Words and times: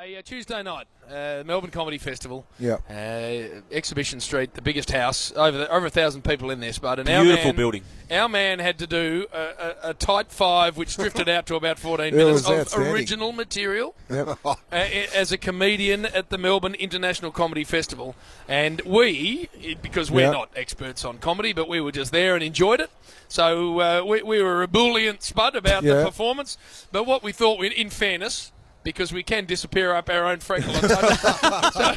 Hey, 0.00 0.16
uh, 0.16 0.22
Tuesday 0.22 0.62
night, 0.62 0.86
uh, 1.10 1.42
Melbourne 1.44 1.72
Comedy 1.72 1.98
Festival. 1.98 2.46
Yeah. 2.60 2.76
Uh, 2.88 3.60
Exhibition 3.72 4.20
Street, 4.20 4.54
the 4.54 4.62
biggest 4.62 4.92
house, 4.92 5.32
over 5.34 5.58
the, 5.58 5.68
over 5.72 5.86
a 5.86 5.90
thousand 5.90 6.22
people 6.22 6.50
in 6.50 6.60
there, 6.60 6.70
our 6.82 6.96
Beautiful 6.96 7.46
man- 7.46 7.56
building. 7.56 7.82
Our 8.08 8.28
man 8.28 8.60
had 8.60 8.78
to 8.78 8.86
do 8.86 9.26
a, 9.32 9.38
a, 9.38 9.90
a 9.90 9.94
tight 9.94 10.30
five, 10.30 10.76
which 10.76 10.96
drifted 10.96 11.28
out 11.28 11.46
to 11.46 11.56
about 11.56 11.80
14 11.80 12.14
minutes 12.16 12.48
of 12.48 12.72
original 12.78 13.32
material 13.32 13.96
Yep. 14.08 14.38
uh, 14.44 14.56
as 14.72 15.32
a 15.32 15.38
comedian 15.38 16.06
at 16.06 16.30
the 16.30 16.38
Melbourne 16.38 16.74
International 16.74 17.32
Comedy 17.32 17.64
Festival. 17.64 18.14
And 18.46 18.80
we, 18.82 19.48
because 19.82 20.12
we're 20.12 20.26
Yeah. 20.26 20.30
not 20.30 20.50
experts 20.54 21.04
on 21.04 21.18
comedy, 21.18 21.52
but 21.52 21.68
we 21.68 21.80
were 21.80 21.92
just 21.92 22.12
there 22.12 22.34
and 22.36 22.44
enjoyed 22.44 22.80
it. 22.80 22.90
So 23.26 23.80
uh, 23.80 24.04
we, 24.04 24.22
we 24.22 24.42
were 24.42 24.62
ebullient, 24.62 25.22
Spud, 25.24 25.56
about 25.56 25.82
the 25.82 26.04
performance. 26.04 26.56
But 26.92 27.04
what 27.04 27.24
we 27.24 27.32
thought, 27.32 27.64
in 27.64 27.90
fairness, 27.90 28.52
because 28.88 29.12
we 29.12 29.22
can 29.22 29.44
disappear 29.44 29.92
up 29.92 30.08
our 30.08 30.24
own 30.24 30.38
freckle 30.38 30.72
so 30.72 31.92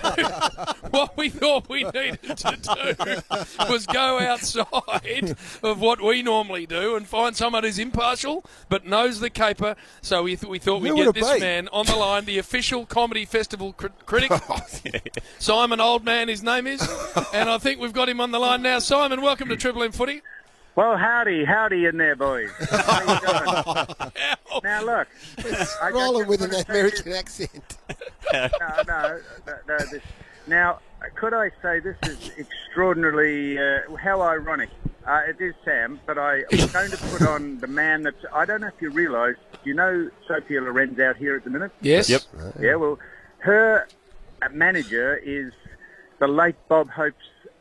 what 0.90 1.16
we 1.16 1.30
thought 1.30 1.70
we 1.70 1.84
needed 1.86 2.36
to 2.36 2.58
do 2.62 3.66
was 3.72 3.86
go 3.86 4.20
outside 4.20 5.38
of 5.64 5.80
what 5.80 6.02
we 6.02 6.22
normally 6.22 6.66
do 6.66 6.98
and 6.98 7.08
find 7.08 7.34
someone 7.36 7.64
who's 7.64 7.80
impartial 7.80 8.44
but 8.68 8.86
knows 8.86 9.22
the 9.22 9.30
caper. 9.30 9.76
So 10.02 10.24
we, 10.24 10.36
th- 10.36 10.50
we 10.50 10.60
thought 10.60 10.82
we'd 10.82 10.90
Who 10.90 11.06
get 11.06 11.14
this 11.16 11.34
be? 11.36 11.40
man 11.40 11.70
on 11.72 11.86
the 11.86 11.96
line, 11.96 12.26
the 12.26 12.40
official 12.40 12.86
comedy 12.86 13.24
festival 13.24 13.72
cri- 13.72 13.90
critic, 14.06 14.32
Simon 15.40 15.80
Oldman, 15.80 16.28
his 16.28 16.44
name 16.44 16.68
is, 16.68 16.82
and 17.34 17.50
I 17.50 17.58
think 17.58 17.80
we've 17.80 17.94
got 17.94 18.10
him 18.10 18.20
on 18.20 18.32
the 18.32 18.40
line 18.40 18.62
now. 18.62 18.80
Simon, 18.80 19.22
welcome 19.22 19.48
to 19.48 19.56
Triple 19.56 19.84
M 19.84 19.94
Footy. 19.94 20.22
Well, 20.74 20.98
howdy, 20.98 21.44
howdy 21.44 21.86
in 21.86 21.98
there, 21.98 22.16
boys. 22.16 22.50
How 22.70 23.02
you 23.02 23.20
doing? 23.76 23.86
now, 24.64 24.84
look. 24.84 25.08
I 25.82 25.90
Rolling 25.92 26.22
just 26.22 26.30
with 26.30 26.42
an 26.42 26.52
wanna 26.52 26.66
American 26.70 27.14
accent. 27.14 27.78
No, 28.34 28.48
no, 28.88 29.20
no, 29.46 29.54
no, 29.68 29.78
this, 29.92 30.02
now, 30.48 30.80
could 31.16 31.34
I 31.34 31.52
say 31.62 31.80
this 31.80 31.98
is 32.04 32.32
extraordinarily, 32.38 33.60
uh, 33.60 33.94
how 33.98 34.22
ironic. 34.22 34.70
Uh, 35.06 35.22
it 35.28 35.42
is 35.42 35.54
Sam, 35.66 36.00
but 36.06 36.18
I 36.18 36.44
was 36.50 36.66
going 36.72 36.92
to 36.92 36.98
put 36.98 37.24
on 37.24 37.58
the 37.58 37.68
man 37.68 38.04
that, 38.04 38.14
I 38.34 38.46
don't 38.46 38.62
know 38.62 38.68
if 38.68 38.82
you 38.82 38.90
realise, 38.90 39.36
do 39.52 39.70
you 39.70 39.74
know 39.74 40.10
Sophia 40.28 40.62
Loren's 40.62 40.98
out 41.00 41.18
here 41.18 41.36
at 41.36 41.44
the 41.44 41.50
minute? 41.50 41.72
Yes. 41.82 42.10
Yep. 42.10 42.22
Yeah, 42.62 42.76
well, 42.76 43.00
her 43.40 43.88
uh, 44.42 44.50
manager 44.50 45.18
is 45.18 45.52
the 46.20 46.28
late 46.28 46.56
Bob 46.70 46.90
Hope's 46.90 47.18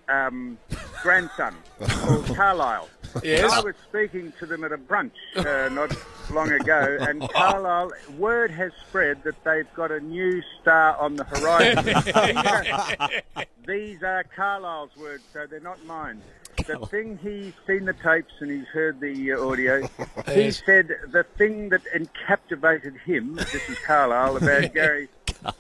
um, 0.09 0.59
grandson, 1.03 1.57
called 1.81 2.27
Carlisle. 2.37 2.89
Yes. 3.23 3.53
I 3.53 3.61
was 3.61 3.75
speaking 3.89 4.33
to 4.39 4.47
them 4.47 4.65
at 4.65 4.73
a 4.73 4.79
brunch 4.79 5.11
uh, 5.37 5.69
not 5.75 5.95
long 6.31 6.51
ago, 6.53 6.97
and 7.01 7.29
Carlisle, 7.31 7.91
word 8.19 8.51
has 8.51 8.73
spread 8.89 9.23
that 9.25 9.43
they've 9.45 9.73
got 9.75 9.91
a 9.91 10.01
new 10.01 10.43
star 10.61 10.97
on 10.97 11.17
the 11.17 11.25
horizon. 11.25 11.85
These 13.67 14.03
are- 14.03 14.25
Carlisle's 14.25 14.97
words, 14.97 15.23
so 15.33 15.47
they're 15.47 15.61
not 15.61 15.85
mine. 15.85 16.23
The 16.67 16.79
thing 16.87 17.19
he's 17.23 17.55
seen 17.67 17.87
the 17.87 17.95
tapes 17.95 18.35
and 18.41 18.51
he's 18.51 18.67
heard 18.67 19.01
the 19.01 19.33
uh, 19.33 19.47
audio. 19.47 19.89
He 20.29 20.51
said 20.51 20.95
the 21.09 21.25
thing 21.39 21.71
that 21.71 21.81
captivated 22.27 22.97
him, 22.99 23.37
this 23.37 23.69
is 23.69 23.79
Carlisle 23.79 24.37
about 24.37 24.75
Garry, 24.75 25.09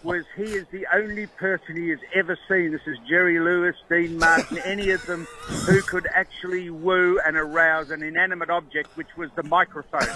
was 0.03 0.25
he 0.37 0.43
is 0.43 0.67
the 0.71 0.87
only 0.95 1.27
person 1.27 1.77
he 1.77 1.89
has 1.91 1.99
ever 2.15 2.39
seen. 2.49 2.73
This 2.73 2.87
is 2.87 2.99
Jerry 3.09 3.39
Lewis, 3.41 3.77
Dean 3.89 4.19
Martin, 4.19 4.59
any 4.65 4.91
of 4.91 5.05
them 5.07 5.27
who 5.67 5.83
could 5.83 6.07
actually 6.15 6.71
woo 6.71 7.19
and 7.25 7.37
arouse 7.37 7.91
an 7.91 8.03
inanimate 8.03 8.51
object, 8.51 8.97
which 8.97 9.17
was 9.17 9.31
the 9.37 9.43
microphone. 9.45 10.01
he 10.01 10.07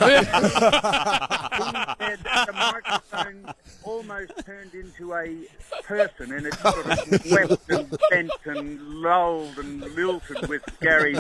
said 2.05 2.19
the 2.19 2.53
microphone 2.53 3.55
almost 3.83 4.33
turned 4.45 4.75
into 4.75 5.15
a 5.15 5.37
person 5.83 6.33
and 6.33 6.47
it 6.47 6.55
sort 6.55 6.87
of 6.87 7.31
wept 7.31 7.71
and 7.71 7.99
bent 8.11 8.33
and 8.47 8.81
lolled 9.01 9.59
and 9.59 9.81
lilted 9.95 10.49
with 10.49 10.63
Garry. 10.81 11.15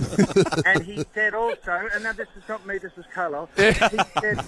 And 0.64 0.82
he 0.82 1.04
said 1.14 1.34
also, 1.34 1.88
and 1.92 2.04
now 2.04 2.12
this 2.12 2.28
is 2.36 2.48
not 2.48 2.66
me, 2.66 2.78
this 2.78 2.92
is 2.96 3.04
Carlo, 3.12 3.48
he 3.56 3.72
said, 3.72 4.44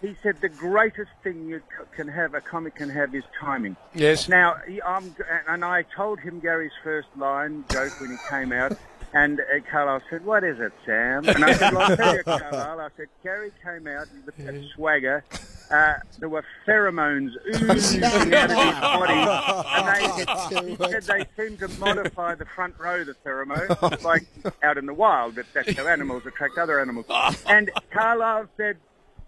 he 0.00 0.16
said 0.22 0.40
the 0.40 0.48
greatest 0.48 1.10
thing 1.22 1.48
you 1.48 1.62
can 1.94 2.08
have, 2.08 2.34
a 2.34 2.40
comic 2.40 2.74
can 2.76 2.90
have, 2.90 3.14
is 3.14 3.24
timing. 3.38 3.76
Yes. 3.94 4.28
Now, 4.28 4.56
I'm, 4.86 5.14
and 5.48 5.64
I 5.64 5.82
told 5.82 6.20
him 6.20 6.40
Garry's 6.40 6.72
first 6.82 7.08
line 7.16 7.64
joke 7.70 8.00
when 8.00 8.10
he 8.10 8.16
came 8.28 8.52
out, 8.52 8.76
and 9.12 9.40
uh, 9.40 9.44
Carlisle 9.70 10.02
said, 10.08 10.24
"What 10.24 10.44
is 10.44 10.60
it, 10.60 10.72
Sam?" 10.86 11.28
And 11.28 11.44
I 11.44 11.52
said, 11.54 11.72
well, 11.72 11.90
"I'll 11.90 11.96
tell 11.96 12.16
you, 12.16 12.22
Carlisle." 12.24 12.80
I 12.80 12.88
said, 12.96 13.08
"Garry 13.22 13.50
came 13.62 13.86
out 13.86 14.06
with 14.24 14.36
that 14.36 14.64
swagger. 14.74 15.24
Uh, 15.70 15.94
there 16.18 16.28
were 16.28 16.44
pheromones 16.66 17.30
oozing 17.70 18.02
out 18.02 18.50
of 18.50 18.56
his 18.56 18.80
body, 18.80 19.12
and 19.14 20.66
they, 20.66 20.70
he 20.70 20.76
said 20.90 21.02
they 21.04 21.24
seemed 21.36 21.58
to 21.60 21.68
modify 21.78 22.34
the 22.34 22.44
front 22.44 22.74
row, 22.78 23.00
of 23.00 23.06
the 23.06 23.14
pheromones, 23.24 24.02
like 24.02 24.26
out 24.62 24.78
in 24.78 24.86
the 24.86 24.94
wild. 24.94 25.34
But 25.36 25.46
that's 25.54 25.76
how 25.76 25.86
animals 25.86 26.26
attract 26.26 26.58
other 26.58 26.80
animals." 26.80 27.06
And 27.46 27.70
Carlisle 27.90 28.48
said. 28.56 28.76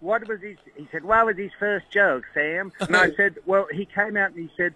What 0.03 0.27
was 0.27 0.41
his? 0.41 0.57
He 0.75 0.85
said, 0.91 1.05
"What 1.05 1.25
was 1.25 1.37
his 1.37 1.51
first 1.57 1.89
joke, 1.89 2.25
Sam?" 2.33 2.73
And 2.81 2.95
I 2.95 3.11
said, 3.15 3.37
"Well, 3.45 3.67
he 3.71 3.85
came 3.85 4.17
out 4.17 4.31
and 4.31 4.49
he 4.49 4.49
said, 4.57 4.73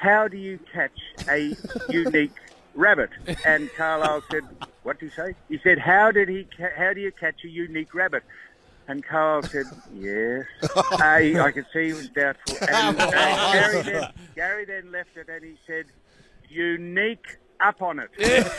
how 0.00 0.28
do 0.28 0.38
you 0.38 0.58
catch 0.72 0.98
a 1.28 1.54
unique 1.90 2.36
rabbit?" 2.74 3.10
And 3.44 3.70
Carlisle 3.76 4.22
said, 4.30 4.44
"What 4.82 4.98
did 4.98 5.10
he 5.10 5.14
say?" 5.14 5.34
He 5.48 5.58
said, 5.58 5.78
"How 5.78 6.10
did 6.10 6.28
he? 6.28 6.46
Ca- 6.56 6.74
how 6.74 6.94
do 6.94 7.00
you 7.00 7.12
catch 7.12 7.44
a 7.44 7.48
unique 7.48 7.94
rabbit?" 7.94 8.22
And 8.88 9.04
Carl 9.04 9.42
said, 9.42 9.66
"Yes." 9.92 10.46
he, 10.62 11.38
I 11.38 11.52
could 11.54 11.66
see 11.72 11.88
he 11.88 11.92
was 11.92 12.08
doubtful. 12.08 12.56
And 12.66 12.98
uh, 12.98 13.10
Garry, 13.52 13.82
then, 13.82 14.12
Garry 14.34 14.64
then 14.64 14.90
left 14.90 15.16
it 15.16 15.28
and 15.28 15.44
he 15.44 15.56
said, 15.66 15.86
"Unique." 16.48 17.36
Up 17.62 17.82
on 17.82 17.98
it. 17.98 18.10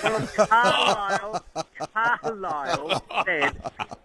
Well, 0.03 0.27
Carlisle, 0.47 1.45
Carlisle 1.93 3.03
said 3.25 3.55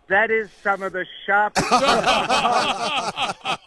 that 0.08 0.30
is 0.30 0.48
some 0.62 0.82
of 0.82 0.92
the 0.92 1.04
sharpest 1.26 1.66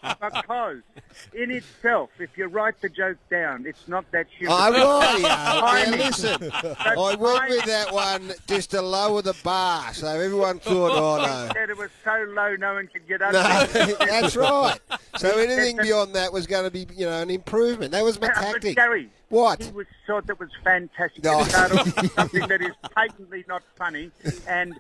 in 1.34 1.52
itself, 1.52 2.10
if 2.20 2.38
you 2.38 2.48
write 2.48 2.80
the 2.82 2.90
joke 2.90 3.18
down, 3.30 3.66
it's 3.66 3.88
not 3.88 4.10
that 4.12 4.28
humorous. 4.38 4.60
I 4.60 5.18
yeah. 5.20 5.90
Listen, 5.98 6.52
I 6.54 6.96
went 6.96 7.50
with 7.50 7.66
that 7.66 7.94
one 7.94 8.34
just 8.48 8.72
to 8.72 8.82
lower 8.82 9.22
the 9.22 9.36
bar, 9.44 9.94
so 9.94 10.08
everyone 10.08 10.60
thought, 10.60 10.92
oh 10.94 11.18
no. 11.18 11.52
Said 11.54 11.70
it 11.70 11.78
was 11.78 11.90
so 12.04 12.26
low, 12.30 12.56
no 12.56 12.74
one 12.76 12.88
could 12.88 13.08
get 13.08 13.22
No, 13.22 13.28
under 13.28 13.80
it. 13.92 14.00
that's 14.00 14.36
right. 14.36 14.80
So 15.18 15.30
anything 15.38 15.78
beyond 15.78 16.16
that 16.16 16.32
was 16.34 16.48
going 16.48 16.66
to 16.66 16.72
be, 16.72 16.86
you 16.96 17.06
know, 17.06 17.22
an 17.22 17.30
improvement. 17.30 17.92
That 17.92 18.04
was 18.04 18.20
my 18.20 18.28
tactic. 18.28 18.76
Garry, 18.76 19.10
What? 19.30 19.64
He 19.64 19.72
was 19.72 19.88
thought 20.08 20.28
that 20.28 20.40
was 20.40 20.50
fantastic. 20.64 21.24
No. 21.24 21.44
Something 21.44 22.48
that 22.48 22.62
is 22.62 22.74
patently 22.96 23.46
not 23.48 23.64
funny, 23.76 24.12
and 24.48 24.76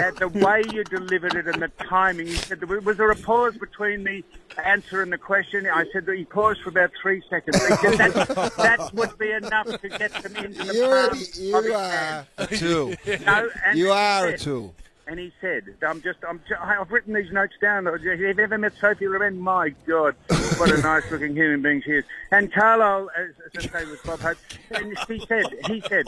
uh, 0.00 0.10
the 0.12 0.28
way 0.28 0.62
you 0.72 0.84
delivered 0.84 1.34
it 1.34 1.46
and 1.46 1.62
the 1.62 1.68
timing. 1.88 2.26
He 2.26 2.34
said, 2.34 2.62
"Was 2.84 2.96
there 2.96 3.10
a 3.10 3.16
pause 3.16 3.56
between 3.56 4.04
the 4.04 4.22
answer 4.64 5.02
and 5.02 5.12
the 5.12 5.18
question?" 5.18 5.66
I 5.66 5.84
said 5.92 6.06
that 6.06 6.16
he 6.16 6.24
paused 6.24 6.60
for 6.62 6.70
about 6.70 6.90
three 7.00 7.22
seconds. 7.30 7.56
Said, 7.60 7.78
that, 7.98 8.52
that 8.56 8.94
would 8.94 9.16
be 9.18 9.30
enough 9.30 9.66
to 9.80 9.88
get 9.88 10.12
them 10.22 10.36
into 10.36 10.64
the 10.64 10.74
you 10.74 11.54
of 11.54 11.64
his 11.64 11.72
are 11.74 12.26
a 12.38 12.46
tool. 12.46 12.94
No, 13.26 13.48
and 13.66 13.78
You 13.78 13.90
are 13.92 14.26
a 14.28 14.30
said- 14.32 14.40
tool. 14.40 14.74
And 15.06 15.18
he 15.18 15.32
said, 15.40 15.64
"I'm 15.82 16.00
just, 16.02 16.20
I'm, 16.28 16.40
I've 16.60 16.92
written 16.92 17.14
these 17.14 17.32
notes 17.32 17.54
down. 17.60 17.86
Have 17.86 18.00
you 18.04 18.28
ever 18.28 18.56
met 18.58 18.74
Sophie 18.80 19.08
Loren? 19.08 19.40
My 19.40 19.70
God, 19.84 20.14
what 20.56 20.70
a 20.70 20.80
nice-looking 20.82 21.34
human 21.34 21.62
being 21.62 21.82
she 21.82 21.90
is." 21.94 22.04
And 22.30 22.52
Carlisle, 22.52 23.10
as, 23.18 23.30
as 23.56 23.66
I 23.74 23.80
say, 23.80 23.84
was 23.90 23.98
Bob 24.02 24.20
Hope, 24.20 24.36
and 24.70 24.96
he 25.08 25.18
said, 25.26 25.46
he 25.66 25.80
said, 25.88 26.04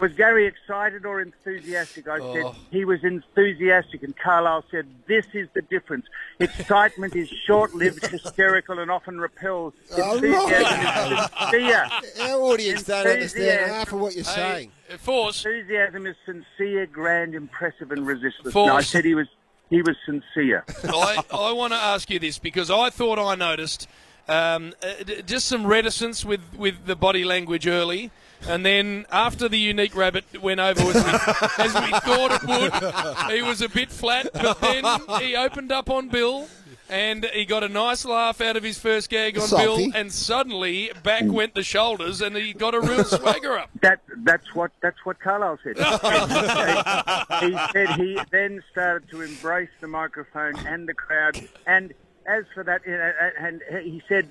was 0.00 0.12
Garry 0.14 0.46
excited 0.46 1.04
or 1.06 1.20
enthusiastic? 1.20 2.08
I 2.08 2.18
said 2.32 2.46
he 2.70 2.84
was 2.84 3.02
enthusiastic, 3.04 4.02
and 4.02 4.16
Carlisle 4.16 4.64
said, 4.70 4.86
"This 5.06 5.26
is 5.32 5.48
the 5.54 5.62
difference. 5.62 6.06
Excitement 6.40 7.14
is 7.14 7.28
short-lived, 7.46 8.06
hysterical, 8.06 8.78
and 8.78 8.90
often 8.90 9.20
repels. 9.20 9.74
Oh, 9.96 10.16
Enthusiasm 10.16 11.12
is 11.12 11.30
sincere." 11.50 11.88
Our 12.20 12.40
audience 12.40 12.82
don't 12.84 13.06
understand 13.06 13.70
half 13.70 13.92
of 13.92 14.00
what 14.00 14.14
you're 14.14 14.24
saying. 14.24 14.72
Hey, 14.88 14.96
Force. 14.96 15.44
Enthusiasm 15.44 16.06
is 16.06 16.16
sincere, 16.26 16.86
grand, 16.86 17.34
impressive, 17.34 17.92
and 17.92 18.06
resistless. 18.06 18.52
Force. 18.52 18.68
No, 18.68 18.76
I 18.76 18.82
said 18.82 19.04
he 19.04 19.14
was 19.14 19.28
he 19.70 19.80
was 19.82 19.96
sincere. 20.04 20.64
I, 20.84 21.22
I 21.32 21.52
want 21.52 21.72
to 21.72 21.78
ask 21.78 22.10
you 22.10 22.18
this 22.18 22.38
because 22.38 22.70
I 22.70 22.90
thought 22.90 23.18
I 23.18 23.34
noticed 23.34 23.88
um, 24.28 24.74
uh, 24.82 25.02
d- 25.04 25.22
just 25.22 25.46
some 25.46 25.66
reticence 25.66 26.24
with, 26.24 26.40
with 26.56 26.84
the 26.86 26.94
body 26.94 27.24
language 27.24 27.66
early. 27.66 28.10
And 28.48 28.64
then 28.66 29.06
after 29.10 29.48
the 29.48 29.58
unique 29.58 29.94
rabbit 29.94 30.24
went 30.42 30.60
over 30.60 30.80
as 30.80 30.94
we, 30.94 31.64
as 31.64 31.74
we 31.74 31.90
thought 32.00 32.32
it 32.32 33.26
would, 33.28 33.32
he 33.32 33.42
was 33.42 33.60
a 33.62 33.68
bit 33.68 33.90
flat. 33.90 34.28
But 34.32 34.60
then 34.60 34.84
he 35.20 35.36
opened 35.36 35.72
up 35.72 35.90
on 35.90 36.08
Bill 36.08 36.48
and 36.88 37.24
he 37.32 37.46
got 37.46 37.64
a 37.64 37.68
nice 37.68 38.04
laugh 38.04 38.40
out 38.40 38.56
of 38.56 38.62
his 38.62 38.78
first 38.78 39.08
gag 39.08 39.38
on 39.38 39.46
Salty. 39.46 39.90
Bill. 39.90 40.00
And 40.00 40.12
suddenly 40.12 40.90
back 41.02 41.24
went 41.24 41.54
the 41.54 41.62
shoulders 41.62 42.20
and 42.20 42.36
he 42.36 42.52
got 42.52 42.74
a 42.74 42.80
real 42.80 43.04
swagger 43.04 43.58
up. 43.58 43.70
That 43.80 44.00
that's 44.18 44.54
what 44.54 44.72
that's 44.82 45.04
what 45.04 45.18
Carlisle 45.18 45.58
said. 45.64 45.76
he 47.40 47.58
said 47.72 47.88
he 47.96 48.20
then 48.30 48.62
started 48.70 49.08
to 49.10 49.22
embrace 49.22 49.70
the 49.80 49.88
microphone 49.88 50.54
and 50.66 50.86
the 50.86 50.94
crowd. 50.94 51.48
And 51.66 51.94
as 52.26 52.44
for 52.54 52.62
that, 52.64 52.82
and 52.86 53.62
he 53.82 54.02
said 54.08 54.28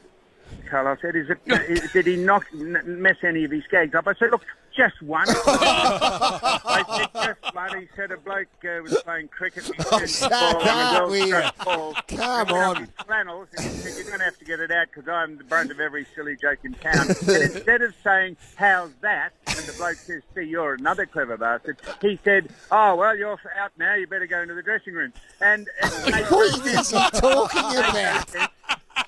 Carlos 0.70 0.98
said, 1.02 1.16
is 1.16 1.30
it, 1.30 1.92
did 1.94 2.06
he 2.08 2.16
not 2.16 2.44
n- 2.54 2.82
mess 2.86 3.18
any 3.24 3.44
of 3.44 3.52
his 3.52 3.64
gags 3.70 3.94
up? 3.94 4.08
I 4.08 4.14
said, 4.14 4.32
look, 4.32 4.46
just 4.76 5.02
one. 5.02 5.26
I 5.28 6.84
said, 7.14 7.36
just 7.42 7.54
one. 7.56 7.80
He 7.82 7.88
said 7.96 8.12
a 8.12 8.18
bloke 8.18 8.48
uh, 8.64 8.82
was 8.82 8.98
playing 9.04 9.28
cricket. 9.28 9.66
He 9.66 9.74
Oh, 9.92 9.98
turned 10.00 10.10
shut 10.10 10.30
the 10.30 10.36
ball 10.36 10.62
on 10.62 10.68
a 10.68 10.72
up, 11.04 11.10
will 11.10 11.16
you? 11.28 11.34
well-struck 11.34 11.66
ball. 11.66 11.94
Come 12.08 12.48
He 12.48 12.54
on. 12.54 12.88
Flannels, 13.06 13.48
and 13.58 13.66
he 13.66 13.70
said, 13.72 13.94
you're 13.98 14.06
going 14.08 14.20
to 14.20 14.26
have 14.26 14.38
to 14.40 14.46
get 14.46 14.60
it 14.62 14.72
out 14.72 14.88
because 14.94 15.10
I'm 15.10 15.38
the 15.38 15.44
brunt 15.44 15.72
of 15.72 15.80
every 15.82 16.06
silly 16.16 16.38
joke 16.38 16.60
in 16.64 16.74
town. 16.76 17.08
and 17.10 17.20
instead 17.28 17.82
of 17.82 17.94
saying, 18.04 18.38
how's 18.56 18.92
that? 19.02 19.32
And 19.48 19.66
the 19.66 19.74
bloke 19.74 19.98
says, 19.98 20.22
see, 20.34 20.44
you're 20.44 20.76
another 20.76 21.06
clever 21.06 21.36
bastard. 21.36 21.78
He 22.02 22.18
said, 22.24 22.50
oh, 22.72 22.96
well, 22.96 23.18
you're 23.18 23.38
out 23.60 23.72
now. 23.78 23.96
You 23.96 24.08
better 24.08 24.26
go 24.28 24.42
into 24.42 24.54
the 24.54 24.64
dressing 24.64 24.94
room. 24.94 25.12
And, 25.42 25.68
and 25.84 26.26
What 26.30 26.66
is 26.66 26.90
he 26.92 26.96
talking 27.20 27.78
about? 27.78 28.52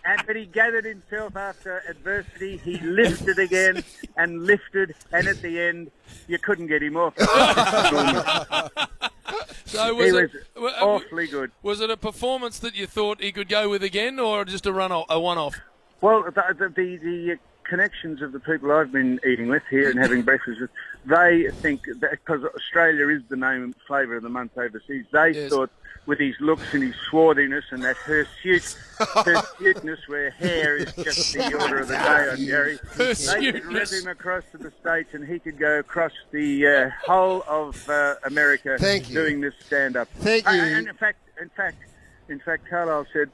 And 0.06 0.22
but 0.26 0.36
he 0.36 0.46
gathered 0.46 0.86
himself 0.86 1.36
after 1.36 1.84
adversity. 1.88 2.58
He 2.58 2.78
lifted 2.80 3.40
again 3.40 3.84
and 4.18 4.46
lifted, 4.46 4.96
and 5.12 5.28
at 5.28 5.42
the 5.42 5.60
end, 5.60 5.92
you 6.28 6.38
couldn't 6.40 6.68
get 6.68 6.82
him 6.84 6.98
off. 6.98 7.14
So 9.66 9.96
was 9.96 10.14
was 10.14 10.24
it 10.36 10.46
wa- 10.56 10.70
awfully 10.82 11.26
good. 11.26 11.52
was 11.64 11.82
it 11.82 11.90
a 11.90 11.98
performance 11.98 12.60
that 12.60 12.76
you 12.76 12.86
thought 12.86 13.22
he 13.22 13.32
could 13.32 13.50
go 13.50 13.70
with 13.70 13.82
again, 13.82 14.20
or 14.20 14.46
just 14.46 14.68
a 14.68 14.74
run 14.74 14.92
off, 14.92 15.06
a 15.10 15.20
one 15.20 15.40
off? 15.40 15.56
Well, 16.02 16.22
the, 16.24 16.32
the, 16.76 16.98
the 16.98 17.40
connections 17.64 18.22
of 18.22 18.32
the 18.32 18.40
people 18.40 18.72
I've 18.72 18.92
been 18.92 19.20
eating 19.28 19.48
with 19.48 19.64
here 19.70 19.90
and 19.90 20.00
having 20.00 20.22
breakfast 20.22 20.60
with, 20.62 20.70
they 21.06 21.50
think 21.62 21.82
that 22.00 22.12
because 22.12 22.44
Australia 22.44 23.08
is 23.10 23.22
the 23.30 23.36
name 23.36 23.64
and 23.64 23.76
flavour 23.88 24.16
of 24.16 24.24
the 24.24 24.30
month 24.30 24.58
overseas, 24.58 25.06
they 25.12 25.32
Yes. 25.32 25.50
thought 25.50 25.70
with 26.06 26.20
his 26.20 26.36
looks 26.42 26.74
and 26.74 26.84
his 26.84 26.96
swarthiness 27.10 27.64
and 27.72 27.82
that 27.84 27.96
hirsute, 27.96 28.62
hirsuteness 29.00 30.06
where 30.08 30.32
hair 30.32 30.76
is 30.78 30.94
just 30.96 31.34
the 31.34 31.54
order 31.62 31.80
of 31.80 31.88
the 31.88 31.94
day 31.96 32.30
on 32.30 32.38
Jerry, 32.46 32.78
they 32.98 33.52
could 33.52 33.66
rip 33.66 33.90
him 33.90 34.08
across 34.08 34.44
to 34.52 34.58
the 34.58 34.72
States 34.82 35.14
and 35.14 35.26
he 35.26 35.40
could 35.40 35.58
go 35.58 35.80
across 35.80 36.12
the 36.32 36.68
uh, 36.68 36.90
whole 37.06 37.44
of 37.48 37.88
uh, 37.90 38.16
America 38.26 38.76
Thank 38.80 39.10
you. 39.10 39.16
doing 39.16 39.40
this 39.42 39.54
stand-up. 39.66 40.10
Thank 40.20 40.46
Uh, 40.48 40.52
you. 40.52 40.62
And 40.62 40.88
in 40.90 40.96
fact, 40.96 41.20
in 41.42 41.50
fact, 41.50 41.78
in 42.30 42.40
fact, 42.40 42.70
Carlisle 42.70 43.06
said, 43.12 43.30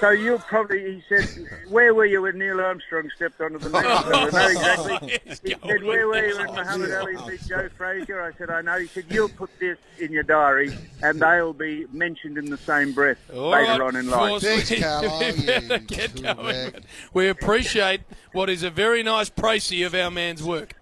so 0.00 0.10
you'll 0.10 0.38
probably, 0.40 0.94
he 0.96 1.02
said, 1.08 1.46
where 1.68 1.94
were 1.94 2.04
you 2.04 2.22
when 2.22 2.38
Neil 2.38 2.60
Armstrong 2.60 3.08
stepped 3.14 3.40
onto 3.40 3.58
the 3.58 3.70
moon? 3.70 3.82
I 3.86 4.08
know 4.10 4.26
exactly. 4.46 5.20
He 5.24 5.34
said, 5.34 5.60
where 5.62 6.08
were 6.08 6.26
you 6.26 6.36
when 6.36 6.54
Muhammad 6.54 6.92
Ali 6.92 7.16
beat 7.28 7.46
Joe 7.46 7.68
Frazier? 7.76 8.20
I 8.22 8.32
said, 8.36 8.50
I 8.50 8.60
know. 8.60 8.78
He 8.78 8.88
said, 8.88 9.04
you'll 9.08 9.28
put 9.28 9.50
this 9.60 9.78
in 9.98 10.12
your 10.12 10.24
diary 10.24 10.76
and 11.02 11.20
they'll 11.20 11.52
be 11.52 11.86
mentioned 11.92 12.36
in 12.36 12.46
the 12.50 12.58
same 12.58 12.92
breath 12.92 13.18
All 13.32 13.50
later 13.50 13.70
right, 13.70 13.80
on 13.80 13.96
in 13.96 14.06
of 14.06 14.12
life. 14.12 14.28
course, 14.30 14.42
Thanks, 14.42 14.70
we, 14.70 14.80
Carlo, 14.80 15.18
we 15.18 15.78
get 15.86 16.22
going. 16.22 16.74
We 17.12 17.28
appreciate 17.28 18.00
what 18.32 18.50
is 18.50 18.62
a 18.62 18.70
very 18.70 19.02
nice 19.02 19.30
précis 19.30 19.86
of 19.86 19.94
our 19.94 20.10
man's 20.10 20.42
work. 20.42 20.74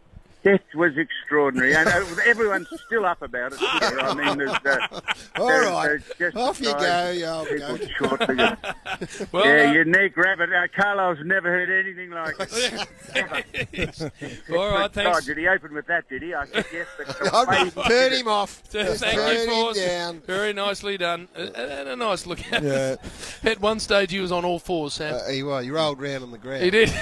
That 0.44 0.60
was 0.74 0.96
extraordinary. 0.98 1.74
And 1.74 1.88
uh, 1.88 2.04
everyone's 2.26 2.66
still 2.86 3.04
up 3.06 3.22
about 3.22 3.52
it. 3.52 3.58
here. 3.60 4.00
I 4.00 4.12
mean, 4.14 4.38
there's, 4.38 4.50
uh, 4.50 5.00
All 5.36 5.46
there's, 5.46 5.68
right. 5.70 6.00
there's 6.18 6.34
Off 6.34 6.60
you 6.60 6.72
go, 6.72 6.78
I'll 7.26 7.46
People 7.46 7.76
go. 7.78 7.86
short 7.98 8.26
figures. 8.26 9.28
Well, 9.32 9.46
yeah, 9.46 9.68
uh, 9.70 9.72
you 9.72 9.84
neck 9.84 10.16
rabbit. 10.16 10.50
Uh, 10.52 10.66
Carlisle's 10.76 11.24
never 11.26 11.48
heard 11.48 11.70
anything 11.70 12.10
like 12.10 12.34
it. 12.38 14.00
all 14.50 14.66
right, 14.68 14.92
God, 14.92 14.92
thanks. 14.92 15.24
did 15.26 15.38
he 15.38 15.46
open 15.48 15.72
with 15.74 15.86
that, 15.86 16.08
did 16.08 16.22
he? 16.22 16.34
I 16.34 16.46
said 16.46 16.66
yes. 16.72 16.86
But 16.98 17.32
I'll 17.32 17.46
turn 17.88 18.12
him 18.12 18.28
off. 18.28 18.50
Thank 18.66 18.88
Just 18.88 19.04
you, 19.06 19.12
turn 19.12 19.36
him 19.40 19.48
Force. 19.48 19.78
down. 19.84 20.20
Very 20.26 20.52
nicely 20.52 20.98
done. 20.98 21.28
Uh, 21.36 21.40
And 21.54 21.56
and 21.72 21.88
a 21.88 21.96
nice 21.96 22.26
look 22.26 22.40
at 22.52 22.62
Yeah. 22.62 22.96
At 23.44 23.60
one 23.60 23.78
stage, 23.80 24.10
he 24.10 24.20
was 24.20 24.32
on 24.32 24.44
all 24.44 24.58
fours, 24.58 24.94
Sam. 24.94 25.14
Uh, 25.14 25.28
he 25.30 25.42
was. 25.42 25.64
He 25.64 25.70
rolled 25.70 26.00
round 26.00 26.22
on 26.24 26.30
the 26.30 26.38
ground. 26.38 26.62
he 26.64 26.70
did. 26.70 26.92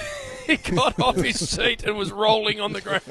He 0.51 0.57
got 0.75 0.99
off 1.01 1.17
his 1.17 1.49
seat 1.49 1.85
and 1.85 1.97
was 1.97 2.11
rolling 2.13 2.61
on 2.61 2.73
the 2.73 2.81
ground. 2.81 3.03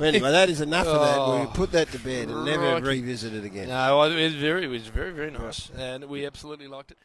Anyway, 0.00 0.30
that 0.30 0.48
is 0.48 0.60
enough 0.60 0.86
of 0.86 1.00
that. 1.00 1.18
Oh. 1.18 1.40
We 1.40 1.46
put 1.54 1.72
that 1.72 1.90
to 1.92 1.98
bed 1.98 2.28
and 2.28 2.44
never 2.44 2.74
Right. 2.74 2.82
revisit 2.82 3.34
it 3.34 3.44
again. 3.44 3.68
No, 3.68 4.02
it 4.04 4.14
was 4.14 4.34
very, 4.34 4.64
it 4.64 4.68
was 4.68 4.86
very, 4.86 5.12
very 5.12 5.30
nice, 5.30 5.70
and 5.76 6.04
we 6.04 6.24
absolutely 6.26 6.68
liked 6.68 6.92
it. 6.92 6.98